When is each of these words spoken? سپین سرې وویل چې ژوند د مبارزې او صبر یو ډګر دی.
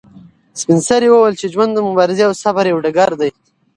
سپین 0.59 0.79
سرې 0.89 1.07
وویل 1.11 1.35
چې 1.41 1.51
ژوند 1.53 1.71
د 1.73 1.79
مبارزې 1.87 2.23
او 2.27 2.33
صبر 2.43 2.63
یو 2.71 2.81
ډګر 2.85 3.11
دی. 3.21 3.31